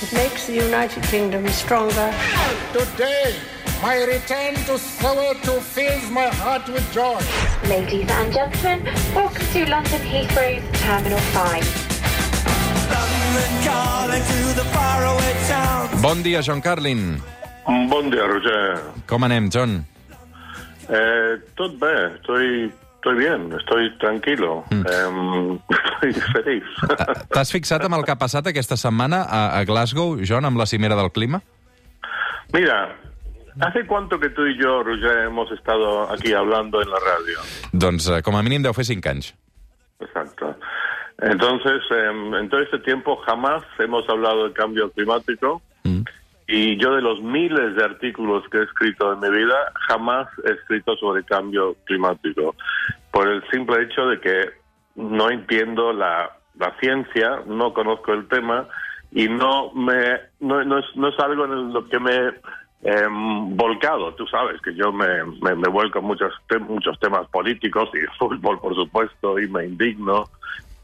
It 0.00 0.12
makes 0.12 0.46
the 0.46 0.54
United 0.54 1.02
Kingdom 1.10 1.48
stronger. 1.48 2.14
Today, 2.72 3.34
my 3.82 3.98
return 4.06 4.54
to 4.70 4.78
Soweto 4.78 5.58
fills 5.58 6.08
my 6.14 6.30
heart 6.38 6.68
with 6.68 6.86
joy. 6.94 7.18
Ladies 7.66 8.06
and 8.06 8.32
gentlemen, 8.32 8.86
welcome 9.12 9.44
to 9.50 9.66
London 9.66 9.98
Heathrow's 10.06 10.62
Terminal 10.78 11.18
5. 11.34 11.66
Bon 16.00 16.22
dia, 16.22 16.42
John 16.46 16.62
Carlin. 16.62 17.18
Bon 17.66 18.06
dia, 18.06 18.22
Roger. 18.22 18.78
Com 19.10 19.26
anem, 19.26 19.50
John? 19.50 19.82
Eh, 20.86 21.42
tot 21.58 21.74
bé, 21.74 22.14
estoy, 22.14 22.70
estoy 22.98 23.16
bien, 23.16 23.52
estoy 23.52 23.96
tranquilo, 23.98 24.64
eh, 24.70 25.58
estoy 26.02 26.12
feliz. 26.34 26.64
T'has 27.34 27.52
fixat 27.54 27.84
amb 27.86 27.98
el 27.98 28.04
que 28.04 28.12
ha 28.12 28.18
passat 28.18 28.50
aquesta 28.50 28.76
setmana 28.76 29.22
a, 29.22 29.42
a 29.58 29.64
Glasgow, 29.68 30.18
John, 30.26 30.48
amb 30.48 30.58
la 30.58 30.66
cimera 30.66 30.98
del 30.98 31.12
clima? 31.14 31.40
Mira, 32.52 32.96
¿hace 33.60 33.86
cuánto 33.86 34.18
que 34.18 34.30
tú 34.30 34.46
y 34.46 34.58
yo, 34.58 34.82
Roger, 34.82 35.26
hemos 35.26 35.50
estado 35.52 36.10
aquí 36.10 36.32
hablando 36.32 36.82
en 36.82 36.90
la 36.90 36.98
radio? 36.98 37.38
Doncs 37.72 38.08
eh, 38.08 38.22
com 38.22 38.36
a 38.36 38.42
mínim 38.42 38.66
deu 38.66 38.74
fer 38.74 38.88
5 38.88 39.14
anys. 39.14 39.32
Exacto. 40.00 40.56
Entonces, 41.22 41.82
eh, 41.90 42.10
en 42.40 42.48
todo 42.48 42.62
este 42.62 42.78
tiempo 42.80 43.16
jamás 43.26 43.62
hemos 43.78 44.08
hablado 44.08 44.48
de 44.48 44.54
cambio 44.54 44.90
climático 44.90 45.62
y 46.48 46.76
yo 46.78 46.94
de 46.94 47.02
los 47.02 47.22
miles 47.22 47.76
de 47.76 47.84
artículos 47.84 48.42
que 48.48 48.58
he 48.58 48.62
escrito 48.62 49.12
en 49.12 49.20
mi 49.20 49.30
vida, 49.30 49.70
jamás 49.86 50.26
he 50.44 50.52
escrito 50.52 50.96
sobre 50.96 51.22
cambio 51.22 51.76
climático, 51.84 52.56
por 53.12 53.28
el 53.28 53.48
simple 53.50 53.82
hecho 53.82 54.06
de 54.06 54.18
que 54.18 54.50
no 54.96 55.30
entiendo 55.30 55.92
la, 55.92 56.30
la 56.58 56.74
ciencia, 56.80 57.42
no 57.46 57.72
conozco 57.72 58.14
el 58.14 58.26
tema 58.28 58.66
y 59.12 59.28
no 59.28 59.72
me 59.72 60.20
no, 60.40 60.64
no, 60.64 60.78
es, 60.78 60.86
no 60.96 61.08
es 61.08 61.18
algo 61.20 61.44
en 61.44 61.72
lo 61.72 61.86
que 61.86 62.00
me 62.00 62.16
he 62.82 63.06
volcado. 63.08 64.14
Tú 64.14 64.26
sabes 64.26 64.60
que 64.62 64.74
yo 64.74 64.92
me, 64.92 65.24
me, 65.42 65.68
vuelco 65.68 65.98
en 65.98 66.04
muchos, 66.06 66.32
muchos 66.66 66.98
temas 66.98 67.28
políticos 67.28 67.90
y 67.94 68.00
fútbol, 68.18 68.58
por 68.60 68.74
supuesto, 68.74 69.38
y 69.38 69.48
me 69.48 69.66
indigno, 69.66 70.28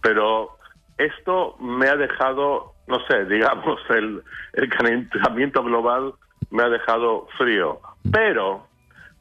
pero 0.03 0.59
esto 0.99 1.57
me 1.59 1.89
ha 1.89 1.97
dejado, 1.97 2.74
no 2.87 2.99
sé, 3.07 3.25
digamos, 3.27 3.81
el, 3.91 4.23
el 4.55 4.69
calentamiento 4.69 5.63
global 5.63 6.13
me 6.51 6.63
ha 6.63 6.69
dejado 6.69 7.27
frío. 7.39 7.81
Pero 8.13 8.67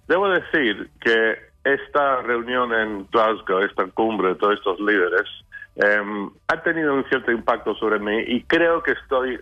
debo 0.08 0.30
decir 0.30 0.90
que 1.00 1.38
esta 1.64 2.22
reunión 2.22 2.74
en 2.74 3.08
Glasgow, 3.12 3.60
esta 3.60 3.86
cumbre 3.88 4.30
de 4.30 4.36
todos 4.36 4.56
estos 4.56 4.80
líderes, 4.82 5.24
em, 5.78 6.30
ha 6.50 6.62
tenido 6.62 6.94
un 6.94 7.04
cierto 7.06 7.32
impacto 7.32 7.74
sobre 7.76 8.00
mí 8.00 8.20
y 8.28 8.44
creo 8.44 8.84
que 8.84 8.92
estoy 8.92 9.40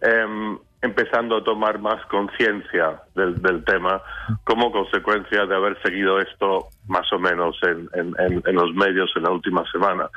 em, 0.00 0.58
empezando 0.82 1.36
a 1.38 1.42
tomar 1.44 1.78
más 1.80 2.04
conciencia 2.06 3.02
del, 3.14 3.42
del 3.42 3.64
tema 3.64 4.00
como 4.44 4.70
consecuencia 4.70 5.44
de 5.46 5.56
haber 5.56 5.80
seguido 5.82 6.20
esto 6.20 6.68
más 6.86 7.10
o 7.12 7.18
menos 7.18 7.58
en, 7.62 7.88
en- 7.94 8.14
en- 8.18 8.42
en 8.46 8.54
los 8.54 8.72
medios 8.74 9.10
en 9.16 9.24
la 9.24 9.30
última 9.30 9.64
semana. 9.72 10.08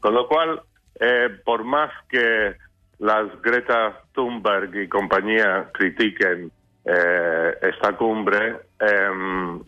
Con 0.00 0.14
lo 0.14 0.26
cual, 0.28 0.60
eh, 1.00 1.30
por 1.44 1.64
más 1.64 1.90
que 2.10 2.56
las 2.98 3.40
Greta 3.42 4.02
Thunberg 4.12 4.74
y 4.74 4.88
compañía 4.88 5.70
critiquen 5.72 6.50
eh, 6.84 7.58
esta 7.62 7.96
cumbre 7.96 8.56
em, 8.80 9.60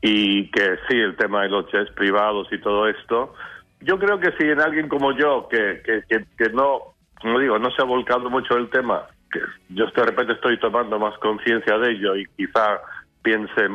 y 0.00 0.50
que 0.50 0.78
sí, 0.88 0.98
el 0.98 1.16
tema 1.16 1.42
de 1.42 1.48
los 1.48 1.70
jets 1.70 1.92
privados 1.92 2.48
y 2.50 2.58
todo 2.58 2.88
esto, 2.88 3.34
yo 3.80 3.98
creo 3.98 4.18
que 4.18 4.32
si 4.32 4.48
en 4.48 4.60
alguien 4.60 4.88
como 4.88 5.12
yo, 5.12 5.48
que, 5.48 5.82
que, 5.84 6.02
que, 6.08 6.24
que 6.36 6.50
no, 6.52 6.94
como 7.20 7.38
digo, 7.38 7.58
no 7.58 7.70
se 7.70 7.82
ha 7.82 7.84
volcado 7.84 8.30
mucho 8.30 8.56
el 8.56 8.70
tema, 8.70 9.06
que 9.30 9.40
yo 9.70 9.86
de 9.86 10.04
repente 10.04 10.32
estoy 10.34 10.58
tomando 10.58 10.98
más 10.98 11.16
conciencia 11.18 11.78
de 11.78 11.92
ello 11.92 12.16
y 12.16 12.26
quizá 12.36 12.80
piense, 13.22 13.68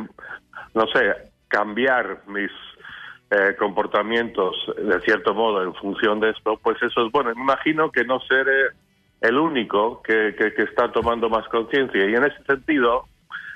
no 0.74 0.86
sé, 0.92 1.14
cambiar 1.48 2.22
mis 2.26 2.50
eh, 3.30 3.56
comportamientos 3.58 4.56
de 4.76 5.00
cierto 5.00 5.34
modo 5.34 5.62
en 5.62 5.74
función 5.74 6.20
de 6.20 6.30
esto, 6.30 6.58
pues 6.62 6.76
eso 6.82 7.06
es 7.06 7.12
bueno. 7.12 7.34
Me 7.34 7.42
imagino 7.42 7.90
que 7.90 8.04
no 8.04 8.20
seré 8.20 8.70
el 9.20 9.36
único 9.38 10.00
que, 10.02 10.34
que, 10.38 10.52
que 10.54 10.62
está 10.62 10.90
tomando 10.92 11.28
más 11.28 11.46
conciencia 11.48 12.06
y 12.08 12.14
en 12.14 12.24
ese 12.24 12.42
sentido, 12.46 13.04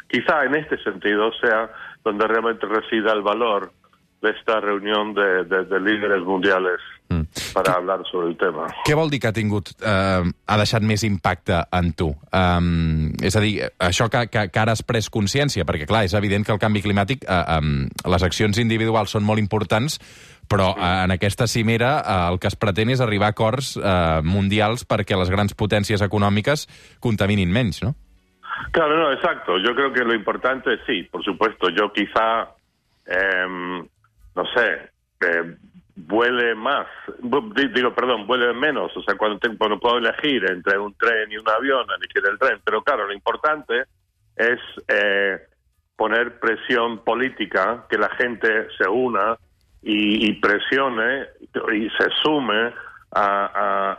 quizá 0.09 0.45
en 0.45 0.55
este 0.56 0.77
sentido 0.83 1.31
sea 1.41 1.71
donde 2.05 2.27
realmente 2.27 2.67
resida 2.67 3.12
el 3.12 3.23
valor 3.23 3.73
de 4.21 4.31
esta 4.31 4.61
reunión 4.61 5.15
de, 5.15 5.45
de- 5.45 5.65
de 5.65 5.81
líderes 5.81 6.23
mundiales 6.23 6.78
para 7.53 7.75
hablar 7.75 8.00
sobre 8.11 8.28
el 8.28 8.37
tema. 8.39 8.67
Què 8.87 8.95
vol 8.97 9.11
dir 9.11 9.19
que 9.21 9.28
ha 9.28 9.34
tingut, 9.37 9.69
eh, 9.84 10.23
ha 10.47 10.56
deixat 10.56 10.81
més 10.87 11.03
impacte 11.05 11.59
en 11.77 11.91
tu? 11.93 12.06
Um, 12.33 13.11
és 13.21 13.37
a 13.37 13.43
dir, 13.44 13.67
això 13.84 14.06
que, 14.09 14.23
que, 14.33 14.47
que 14.49 14.61
ara 14.62 14.73
has 14.73 14.81
pres 14.87 15.11
consciència, 15.12 15.67
perquè 15.69 15.84
clar, 15.91 16.06
és 16.09 16.15
evident 16.17 16.47
que 16.47 16.55
el 16.55 16.62
canvi 16.62 16.81
climàtic, 16.87 17.27
eh, 17.29 17.59
um, 17.59 17.84
les 18.15 18.25
accions 18.25 18.56
individuals 18.62 19.12
són 19.12 19.27
molt 19.29 19.43
importants, 19.43 19.99
però 20.49 20.75
eh, 20.77 21.05
en 21.05 21.11
aquesta 21.15 21.47
cimera 21.47 21.99
eh, 22.01 22.33
el 22.33 22.39
que 22.39 22.49
es 22.51 22.57
pretén 22.57 22.91
és 22.91 23.01
arribar 23.01 23.31
a 23.31 23.35
acords 23.37 23.77
eh, 23.77 24.21
mundials 24.23 24.85
perquè 24.85 25.17
les 25.17 25.31
grans 25.31 25.55
potències 25.55 26.03
econòmiques 26.05 26.67
contaminin 27.01 27.51
menys, 27.53 27.83
no? 27.83 27.95
Claro, 28.71 28.97
no, 28.97 29.13
exacto. 29.13 29.59
Yo 29.59 29.75
creo 29.75 29.93
que 29.93 30.05
lo 30.05 30.15
importante, 30.15 30.79
sí, 30.87 31.03
por 31.11 31.25
supuesto. 31.25 31.69
Yo 31.71 31.93
quizá, 31.93 32.49
em, 33.07 33.79
no 33.81 34.45
sé, 34.55 34.91
eh, 35.21 35.57
vuele 35.97 36.55
más, 36.55 36.87
digo, 37.75 37.95
perdón, 37.95 38.27
vuele 38.27 38.53
menos. 38.55 38.97
O 38.97 39.03
sea, 39.03 39.17
cuando, 39.17 39.39
te- 39.39 39.57
cuando 39.57 39.81
puedo 39.81 39.99
elegir 39.99 40.45
entre 40.51 40.79
un 40.79 40.95
tren 40.95 41.31
y 41.33 41.37
un 41.39 41.49
avión, 41.49 41.87
elegir 41.99 42.23
el 42.31 42.39
tren. 42.39 42.61
Pero 42.65 42.83
claro, 42.83 43.07
lo 43.07 43.13
importante 43.13 43.85
es 44.37 44.59
eh, 44.89 45.41
poner 45.97 46.39
presión 46.39 46.99
política, 47.05 47.85
que 47.91 47.99
la 47.99 48.11
gente 48.11 48.69
se 48.79 48.89
una 48.89 49.37
y, 49.82 50.28
y 50.31 50.32
presione 50.34 51.26
y 51.75 51.88
se 51.91 52.09
sume 52.22 52.72
a, 53.12 53.98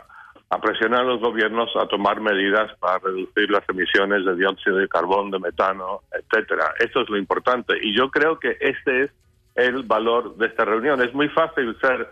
presionar 0.62 1.00
a 1.00 1.04
los 1.04 1.20
gobiernos 1.20 1.68
a 1.76 1.86
tomar 1.88 2.20
medidas 2.20 2.72
para 2.78 3.00
reducir 3.00 3.50
las 3.50 3.68
emisiones 3.68 4.24
de 4.24 4.36
dióxido 4.36 4.76
de 4.76 4.86
carbono, 4.88 5.30
de 5.32 5.40
metano, 5.40 6.02
etcétera. 6.12 6.72
Eso 6.78 7.00
es 7.00 7.08
lo 7.10 7.16
importante. 7.18 7.74
Y 7.82 7.92
yo 7.96 8.08
creo 8.08 8.38
que 8.38 8.56
este 8.60 9.02
es 9.02 9.10
el 9.56 9.82
valor 9.82 10.36
de 10.36 10.46
esta 10.46 10.64
reunión. 10.64 11.02
Es 11.02 11.12
muy 11.12 11.28
fácil 11.30 11.76
ser 11.80 12.08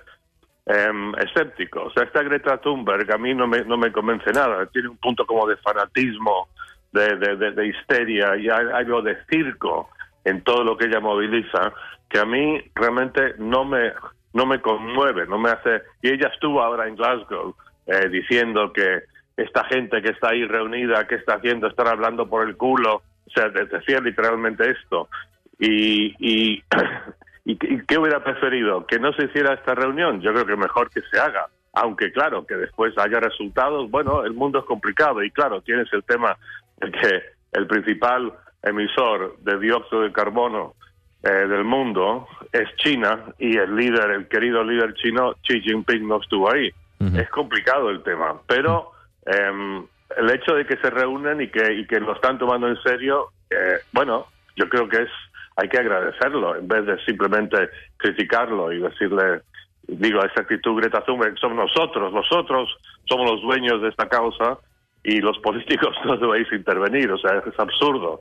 em, 0.66 1.14
escéptico. 1.20 1.84
O 1.84 1.92
sea, 1.92 2.02
esta 2.02 2.22
Greta 2.24 2.58
Thunberg 2.58 3.12
a 3.12 3.16
mí 3.18 3.32
no 3.32 3.46
me, 3.46 3.60
no 3.62 3.76
me 3.76 3.92
convence 3.92 4.32
nada. 4.32 4.66
Tiene 4.66 4.88
un 4.88 4.96
punto 4.96 5.24
como 5.24 5.46
de 5.46 5.56
fanatismo, 5.58 6.48
de, 6.90 7.14
de, 7.16 7.36
de- 7.36 7.66
histeria 7.68 8.36
y 8.36 8.48
algo 8.48 9.02
de 9.02 9.16
circo 9.30 9.88
en 10.24 10.42
todo 10.42 10.64
lo 10.64 10.76
que 10.76 10.86
ella 10.86 11.00
moviliza 11.00 11.72
que 12.08 12.18
a 12.18 12.24
mí 12.24 12.60
realmente 12.74 13.34
no 13.38 13.64
me 13.64 13.92
no 14.34 14.46
me 14.46 14.60
conmueve, 14.60 15.26
no 15.26 15.38
me 15.38 15.50
hace. 15.50 15.82
Y 16.00 16.08
ella 16.10 16.28
estuvo 16.32 16.62
ahora 16.62 16.88
en 16.88 16.96
Glasgow 16.96 17.54
eh, 17.86 18.08
diciendo 18.08 18.72
que 18.72 19.02
esta 19.36 19.64
gente 19.64 20.00
que 20.00 20.10
está 20.10 20.30
ahí 20.30 20.46
reunida, 20.46 21.06
¿qué 21.06 21.16
está 21.16 21.34
haciendo? 21.34 21.66
Estar 21.66 21.88
hablando 21.88 22.28
por 22.28 22.48
el 22.48 22.56
culo. 22.56 23.02
O 23.26 23.30
sea, 23.34 23.48
de- 23.50 23.66
decía 23.66 24.00
literalmente 24.00 24.70
esto. 24.70 25.08
Y, 25.58 26.14
y, 26.18 26.62
y 27.44 27.56
qué 27.56 27.98
hubiera 27.98 28.24
preferido? 28.24 28.86
Que 28.86 28.98
no 28.98 29.12
se 29.12 29.24
hiciera 29.24 29.54
esta 29.54 29.74
reunión. 29.74 30.20
Yo 30.22 30.32
creo 30.32 30.46
que 30.46 30.56
mejor 30.56 30.88
que 30.90 31.02
se 31.10 31.18
haga. 31.18 31.48
Aunque 31.74 32.12
claro, 32.12 32.46
que 32.46 32.54
después 32.54 32.96
haya 32.98 33.20
resultados, 33.20 33.90
bueno, 33.90 34.24
el 34.24 34.32
mundo 34.32 34.58
es 34.60 34.64
complicado 34.66 35.22
y 35.22 35.30
claro, 35.30 35.62
tienes 35.62 35.90
el 35.92 36.04
tema 36.04 36.36
de 36.78 36.90
que 36.90 37.22
el 37.52 37.66
principal 37.66 38.32
emisor 38.62 39.36
de 39.40 39.58
dióxido 39.58 40.02
de 40.02 40.12
carbono 40.12 40.74
eh, 41.22 41.30
del 41.30 41.64
mundo 41.64 42.26
es 42.52 42.74
China 42.76 43.26
y 43.38 43.56
el 43.56 43.74
líder, 43.76 44.10
el 44.10 44.28
querido 44.28 44.64
líder 44.64 44.94
chino 44.94 45.34
Xi 45.42 45.60
Jinping 45.60 46.06
no 46.06 46.20
estuvo 46.20 46.52
ahí. 46.52 46.70
Es 47.16 47.28
complicado 47.30 47.90
el 47.90 48.00
tema, 48.04 48.40
pero 48.46 48.92
em, 49.26 49.84
el 50.16 50.30
hecho 50.30 50.54
de 50.54 50.64
que 50.64 50.76
se 50.76 50.88
reúnen 50.88 51.40
y 51.40 51.48
que, 51.48 51.72
y 51.72 51.84
que 51.84 51.98
lo 51.98 52.14
están 52.14 52.38
tomando 52.38 52.69
en 52.69 52.81
serio, 52.81 53.31
eh, 53.50 53.81
bueno, 53.92 54.26
yo 54.54 54.69
creo 54.69 54.88
que 54.88 55.02
es 55.02 55.10
hay 55.56 55.69
que 55.69 55.78
agradecerlo 55.78 56.56
en 56.56 56.69
vez 56.69 56.87
de 56.87 56.98
simplemente 57.04 57.69
criticarlo 57.96 58.72
y 58.72 58.81
decirle, 58.81 59.42
digo, 59.87 60.20
esa 60.25 60.42
actitud 60.42 60.81
Greta 60.81 61.04
Thunberg 61.04 61.38
somos 61.38 61.56
nosotros, 61.56 62.12
nosotros 62.12 62.70
somos 63.04 63.31
los 63.31 63.42
dueños 63.42 63.82
de 63.82 63.88
esta 63.88 64.08
causa 64.08 64.58
y 65.04 65.20
los 65.20 65.38
políticos 65.38 65.96
no 66.04 66.16
debéis 66.16 66.49
intervenir, 66.52 67.10
o 67.10 67.19
sea, 67.19 67.38
es 67.38 67.58
absurdo. 67.58 68.20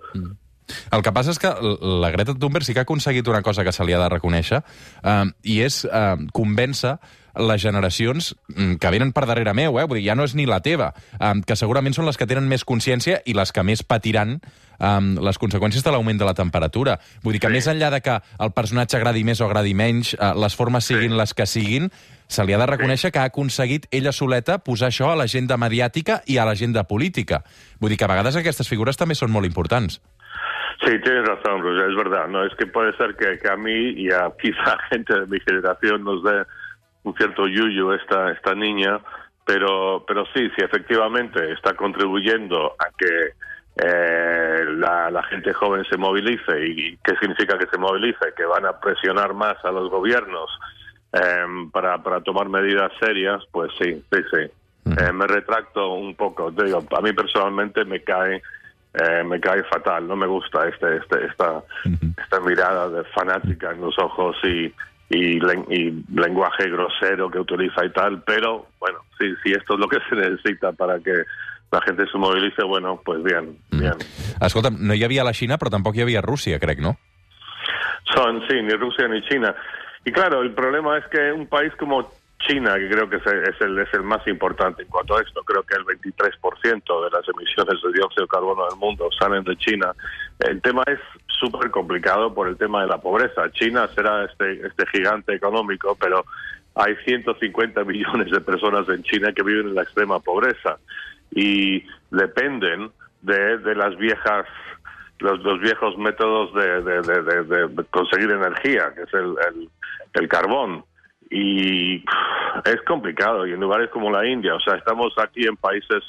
El 0.92 1.01
que 1.04 1.12
passa 1.12 1.33
és 1.33 1.39
que 1.42 1.50
la 1.81 2.12
Greta 2.13 2.36
Thunberg 2.38 2.63
sí 2.63 2.72
que 2.72 2.80
ha 2.80 2.86
aconseguit 2.88 3.28
una 3.28 3.42
cosa 3.44 3.66
que 3.68 3.74
se 3.75 3.83
li 3.83 3.92
ha 3.92 4.00
de 4.00 4.07
reconèixer, 4.13 4.62
eh, 5.04 5.25
i 5.44 5.57
és 5.66 5.81
eh, 5.83 6.16
convèncer 6.31 6.94
les 7.36 7.62
generacions 7.62 8.36
mm, 8.56 8.75
que 8.81 8.92
venen 8.92 9.13
per 9.13 9.25
darrere 9.30 9.54
meu, 9.54 9.80
eh? 9.80 9.86
vull 9.86 10.00
dir, 10.00 10.07
ja 10.10 10.16
no 10.16 10.25
és 10.28 10.36
ni 10.36 10.48
la 10.50 10.62
teva, 10.62 10.92
um, 11.19 11.44
que 11.45 11.56
segurament 11.56 11.95
són 11.95 12.07
les 12.10 12.19
que 12.19 12.28
tenen 12.28 12.50
més 12.50 12.66
consciència 12.68 13.22
i 13.25 13.36
les 13.38 13.51
que 13.51 13.63
més 13.63 13.83
patiran 13.83 14.39
um, 14.80 15.13
les 15.22 15.39
conseqüències 15.42 15.83
de 15.83 15.94
l'augment 15.94 16.19
de 16.19 16.28
la 16.28 16.36
temperatura. 16.38 16.98
Vull 17.24 17.38
dir 17.38 17.44
que 17.44 17.51
Sí. 17.51 17.54
més 17.54 17.68
enllà 17.68 17.92
de 17.92 18.01
que 18.01 18.19
el 18.39 18.51
personatge 18.51 18.98
agradi 18.98 19.24
més 19.24 19.42
o 19.42 19.45
agradi 19.45 19.74
menys, 19.74 20.16
uh, 20.16 20.33
les 20.36 20.56
formes 20.56 20.86
siguin 20.86 21.18
les 21.18 21.33
que 21.33 21.45
siguin, 21.45 21.92
se 22.28 22.45
li 22.45 22.54
ha 22.54 22.57
de 22.57 22.66
reconèixer 22.66 23.12
que 23.12 23.19
ha 23.19 23.28
aconseguit 23.28 23.88
ella 23.92 24.13
soleta 24.16 24.60
posar 24.63 24.88
això 24.88 25.12
a 25.12 25.18
l'agenda 25.19 25.57
mediàtica 25.57 26.22
i 26.25 26.38
a 26.38 26.45
l'agenda 26.45 26.86
política. 26.88 27.44
Vull 27.80 27.92
dir 27.92 27.98
que 27.98 28.07
a 28.07 28.13
vegades 28.13 28.36
aquestes 28.39 28.69
figures 28.72 28.98
també 28.98 29.16
són 29.16 29.31
molt 29.31 29.45
importants. 29.45 30.00
Sí, 30.83 30.98
tienes 31.04 31.28
razón, 31.28 31.62
Roger, 31.62 31.89
es 31.92 31.95
verdad. 31.95 32.28
No, 32.28 32.44
es 32.44 32.54
que 32.57 32.66
puede 32.66 32.95
ser 32.98 33.16
que, 33.16 33.38
que 33.38 33.50
a 33.50 33.56
mí 33.56 33.94
y 33.98 34.12
a 34.12 34.31
quizá 34.42 34.78
gente 34.89 35.13
de 35.13 35.28
mi 35.28 35.39
generación 35.42 36.04
nos 36.04 36.24
dé 36.24 36.42
un 37.03 37.15
cierto 37.15 37.48
yuyu 37.48 37.92
esta, 37.94 38.31
esta 38.31 38.53
niña, 38.53 39.00
pero, 39.45 40.03
pero 40.07 40.25
sí, 40.33 40.50
sí, 40.56 40.63
efectivamente 40.63 41.51
está 41.51 41.74
contribuyendo 41.74 42.75
a 42.77 42.89
que 42.98 43.33
eh, 43.83 44.65
la, 44.77 45.09
la 45.09 45.24
gente 45.24 45.53
joven 45.53 45.83
se 45.86 45.98
movilice. 45.98 46.65
¿Y 46.65 46.98
qué 47.03 47.15
significa 47.19 47.57
que 47.57 47.68
se 47.68 47.77
movilice? 47.77 48.33
Que 48.36 48.45
van 48.45 48.65
a 48.65 48.80
presionar 48.80 49.33
más 49.33 49.57
a 49.63 49.71
los 49.71 49.89
gobiernos 49.89 50.50
eh, 51.13 51.45
para, 51.71 52.01
para 52.03 52.21
tomar 52.21 52.50
medidas 52.50 52.92
serias, 53.00 53.44
pues 53.51 53.71
sí, 53.80 54.04
sí, 54.12 54.19
sí. 54.31 54.51
Eh, 54.86 55.12
me 55.13 55.27
retracto 55.27 55.94
un 55.94 56.15
poco. 56.15 56.51
Te 56.51 56.65
digo, 56.65 56.83
a 56.95 57.01
mí 57.01 57.13
personalmente 57.13 57.86
me 57.86 58.01
cae 58.01 58.42
eh, 58.94 59.24
me 59.24 59.39
cae 59.39 59.63
fatal. 59.63 60.07
No 60.07 60.15
me 60.15 60.27
gusta 60.27 60.68
este, 60.68 60.97
este, 60.97 61.25
esta, 61.25 61.63
esta 62.21 62.39
mirada 62.42 62.89
de 62.89 63.04
fanática 63.06 63.71
en 63.71 63.81
los 63.81 63.97
ojos 64.00 64.36
y, 64.44 64.74
y, 65.12 65.38
y 65.69 66.04
lenguaje 66.13 66.69
grosero 66.69 67.30
que 67.30 67.40
utiliza 67.40 67.86
y 67.86 67.92
tal. 67.92 68.24
Pero 68.24 68.68
bueno, 68.80 69.00
sí, 69.19 69.28
si 69.44 69.52
esto 69.52 69.74
es 69.74 69.80
lo 69.80 69.88
que 69.88 70.00
se 70.10 70.16
necesita 70.16 70.72
para 70.72 71.00
que 71.00 71.12
la 71.72 71.81
gente 71.81 72.06
se 72.12 72.18
movilice, 72.18 72.63
bueno, 72.63 73.00
pues 73.04 73.24
bien, 73.24 73.58
bien. 73.72 73.94
Escolta, 74.42 74.69
no 74.72 74.94
hi 74.94 75.04
havia 75.04 75.24
la 75.24 75.34
Xina, 75.34 75.58
però 75.58 75.72
tampoc 75.72 75.96
hi 75.96 76.04
havia 76.04 76.22
Rússia, 76.22 76.60
crec, 76.60 76.80
no? 76.84 76.98
Son, 78.13 78.42
sí, 78.48 78.62
ni 78.62 78.74
Rusia 78.74 79.08
ni 79.08 79.22
China. 79.24 79.56
Y 80.04 80.12
claro, 80.12 80.42
el 80.42 80.52
problema 80.52 80.98
es 80.98 81.06
que 81.08 81.31
un 81.31 81.48
país 81.48 81.72
como 81.80 82.12
China, 82.48 82.75
que 82.75 82.90
creo 82.90 83.10
que 83.10 83.18
es 83.18 83.25
el, 83.28 83.44
es 83.44 83.62
el, 83.62 83.80
es 83.80 83.94
el 83.94 84.04
más 84.04 84.25
importante 84.28 84.81
en 84.84 84.90
cuanto 84.90 85.16
a 85.16 85.22
esto, 85.22 85.42
creo 85.44 85.64
que 85.64 85.75
el 85.75 85.86
23% 85.86 87.04
de 87.04 87.10
las 87.10 87.28
emisiones 87.30 87.81
de 87.81 87.94
dióxido 87.94 88.24
de 88.24 88.28
carbono 88.28 88.66
del 88.68 88.78
mundo 88.78 89.10
salen 89.18 89.44
de 89.44 89.56
China. 89.57 89.94
El 90.40 90.62
tema 90.62 90.84
es 90.88 91.00
súper 91.42 91.70
complicado 91.72 92.34
por 92.34 92.48
el 92.48 92.56
tema 92.56 92.82
de 92.84 92.88
la 92.88 93.00
pobreza. 93.00 93.52
China 93.52 93.90
será 93.94 94.24
este, 94.24 94.66
este 94.66 94.86
gigante 94.94 95.34
económico, 95.34 95.98
pero 96.00 96.24
hay 96.76 96.96
150 97.04 97.84
millones 97.84 98.32
de 98.32 98.40
personas 98.40 98.88
en 98.88 99.04
China 99.04 99.34
que 99.34 99.44
viven 99.44 99.68
en 99.68 99.76
la 99.76 99.84
extrema 99.84 100.20
pobreza 100.22 100.78
y 101.32 101.84
dependen 102.12 102.92
de, 103.22 103.58
de 103.58 103.76
las 103.76 103.98
viejas 103.98 104.46
los, 105.20 105.40
los 105.44 105.60
viejos 105.60 105.98
métodos 105.98 106.54
de, 106.56 107.84
conseguir 107.92 108.32
energía, 108.32 108.94
que 108.96 109.04
es 109.04 109.14
el, 109.14 109.36
el- 109.50 109.70
el 110.14 110.28
carbón. 110.28 110.84
Y 111.30 112.04
es 112.66 112.82
complicado, 112.86 113.46
y 113.48 113.54
en 113.54 113.60
lugares 113.62 113.90
como 113.92 114.12
la 114.12 114.26
India, 114.28 114.56
o 114.56 114.60
sea, 114.60 114.76
estamos 114.76 115.14
aquí 115.18 115.46
en 115.48 115.56
países 115.56 116.04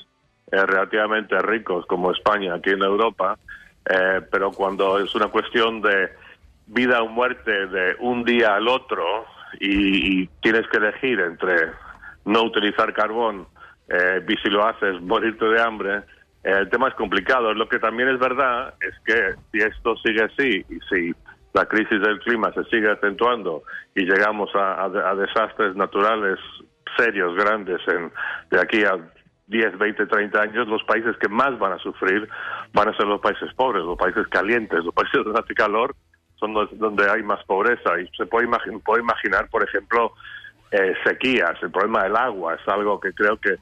eh, 0.50 0.67
relativamente 0.67 1.38
ricos 1.40 1.87
como 1.87 2.11
España, 2.11 2.55
aquí 2.55 2.70
en 2.70 2.82
Europa, 2.82 3.38
eh, 3.88 4.20
pero 4.31 4.52
cuando 4.52 4.99
es 4.99 5.14
una 5.14 5.29
cuestión 5.29 5.81
de 5.82 6.11
vida 6.67 7.02
o 7.02 7.08
muerte 7.08 7.67
de 7.67 7.96
un 8.00 8.25
día 8.25 8.55
al 8.55 8.69
otro 8.69 9.26
y, 9.61 10.26
tienes 10.40 10.67
que 10.69 10.79
elegir 10.79 11.20
entre 11.20 11.73
no 12.25 12.44
utilizar 12.44 12.93
carbón 12.94 13.46
eh, 13.88 14.25
y 14.26 14.37
si 14.37 14.49
lo 14.49 14.67
haces 14.67 15.00
morirte 15.02 15.44
de 15.44 15.61
hambre, 15.61 15.96
eh, 16.44 16.58
el 16.61 16.70
tema 16.70 16.88
es 16.88 16.94
complicado. 16.94 17.52
Lo 17.52 17.69
que 17.69 17.79
también 17.79 18.08
es 18.08 18.19
verdad 18.19 18.75
es 18.81 18.94
que 19.05 19.34
si 19.50 19.58
esto 19.58 19.96
sigue 19.96 20.23
así 20.23 20.64
y 20.69 20.79
si 20.88 21.14
la 21.52 21.67
crisis 21.67 22.00
del 22.00 22.19
clima 22.20 22.52
se 22.52 22.64
sigue 22.64 22.90
acentuando 22.90 23.62
y 23.94 24.05
llegamos 24.05 24.50
a, 24.55 24.88
desastres 25.17 25.76
naturales 25.76 26.38
serios, 26.96 27.34
grandes, 27.37 27.81
de 28.50 28.61
aquí 28.61 28.84
a 28.84 28.99
10, 29.46 29.76
20, 29.78 30.06
30 30.06 30.40
años, 30.40 30.68
los 30.68 30.82
países 30.84 31.16
que 31.18 31.28
más 31.28 31.58
van 31.58 31.72
a 31.72 31.78
sufrir 31.78 32.28
van 32.72 32.88
a 32.88 32.96
ser 32.96 33.06
los 33.06 33.20
países 33.20 33.52
pobres, 33.54 33.84
los 33.84 33.98
países 33.98 34.26
calientes, 34.28 34.84
los 34.84 34.94
países 34.94 35.20
donde 35.24 35.40
hace 35.40 35.54
calor 35.54 35.94
son 36.36 36.54
los- 36.54 36.76
donde 36.78 37.10
hay 37.10 37.22
más 37.22 37.42
pobreza. 37.44 38.00
Y 38.00 38.06
se 38.16 38.26
puede, 38.26 38.46
imagi- 38.48 38.82
puede 38.82 39.02
imaginar, 39.02 39.48
por 39.50 39.62
ejemplo, 39.62 40.12
eh, 40.70 40.94
sequías, 41.04 41.62
el 41.62 41.70
problema 41.70 42.04
del 42.04 42.16
agua 42.16 42.54
es 42.54 42.66
algo 42.68 42.98
que 43.00 43.12
creo 43.12 43.36
que 43.36 43.56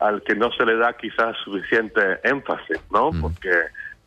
al 0.00 0.22
que 0.22 0.34
no 0.34 0.50
se 0.52 0.64
le 0.66 0.76
da 0.76 0.92
quizás 0.92 1.36
suficiente 1.44 2.20
énfasis, 2.24 2.78
¿no? 2.92 3.10
Porque 3.20 3.50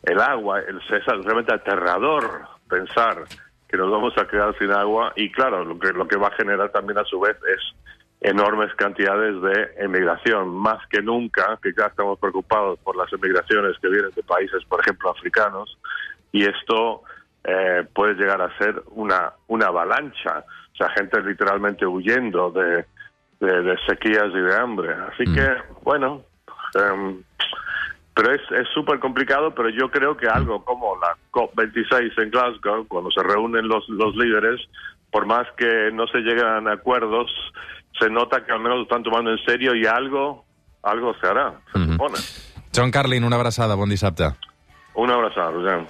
el 0.03 0.19
agua 0.21 0.59
el, 0.59 0.77
es 0.77 1.05
realmente 1.05 1.53
aterrador 1.53 2.41
pensar 2.69 3.23
que 3.67 3.77
nos 3.77 3.89
vamos 3.91 4.13
a 4.17 4.27
quedar 4.27 4.57
sin 4.59 4.71
agua 4.71 5.11
y 5.15 5.31
claro, 5.31 5.65
lo 5.65 5.77
que, 5.79 5.91
lo 5.93 6.07
que 6.07 6.15
va 6.17 6.27
a 6.27 6.35
generar 6.35 6.69
también 6.71 6.97
a 6.99 7.03
su 7.05 7.19
vez 7.19 7.35
es 7.53 7.61
enormes 8.21 8.73
cantidades 8.75 9.41
de 9.41 9.83
emigración, 9.83 10.49
más 10.49 10.85
que 10.87 11.01
nunca, 11.01 11.59
que 11.61 11.71
ya 11.77 11.85
estamos 11.85 12.17
preocupados 12.19 12.79
por 12.79 12.95
las 12.95 13.11
emigraciones 13.13 13.77
que 13.79 13.89
vienen 13.89 14.11
de 14.15 14.23
países, 14.23 14.63
por 14.65 14.79
ejemplo, 14.81 15.11
africanos, 15.11 15.77
y 16.31 16.43
esto 16.43 17.03
eh, 17.43 17.85
puede 17.93 18.15
llegar 18.15 18.41
a 18.41 18.57
ser 18.57 18.81
una, 18.91 19.33
una 19.47 19.67
avalancha, 19.67 20.43
o 20.73 20.75
sea, 20.75 20.89
gente 20.89 21.21
literalmente 21.21 21.85
huyendo 21.85 22.51
de, 22.51 22.85
de, 23.39 23.61
de 23.61 23.77
sequías 23.87 24.29
y 24.33 24.39
de 24.39 24.55
hambre. 24.55 24.93
Así 24.93 25.23
que, 25.33 25.55
bueno, 25.83 26.23
em, 26.75 27.23
pero 28.15 28.33
es 28.33 28.41
es 28.51 28.67
súper 28.73 28.99
complicado, 28.99 29.53
pero 29.53 29.69
yo 29.69 29.89
creo 29.91 30.17
que 30.17 30.27
algo 30.27 30.65
como 30.65 30.97
la 30.99 31.15
COP26 31.31 32.19
en 32.23 32.31
Glasgow, 32.31 32.87
cuando 32.87 33.11
se 33.11 33.21
reúnen 33.21 33.67
los, 33.67 33.87
los 33.89 34.15
líderes, 34.15 34.59
por 35.11 35.25
más 35.25 35.47
que 35.55 35.91
no 35.93 36.07
se 36.07 36.19
lleguen 36.19 36.67
a 36.67 36.73
acuerdos, 36.73 37.31
se 37.99 38.09
nota 38.09 38.45
que 38.45 38.51
al 38.51 38.59
menos 38.59 38.77
lo 38.77 38.83
están 38.83 39.03
tomando 39.03 39.31
en 39.31 39.37
serio 39.45 39.75
y 39.75 39.85
algo, 39.85 40.45
algo 40.83 41.13
se 41.19 41.27
hará, 41.27 41.59
se 41.73 41.85
supone. 41.85 42.17
John 42.75 42.91
Carlin, 42.91 43.23
una 43.23 43.35
abraçada, 43.35 43.75
bon 43.75 43.89
dissabte. 43.89 44.23
Un 44.93 45.11
abrazo, 45.11 45.51
Roger. 45.51 45.85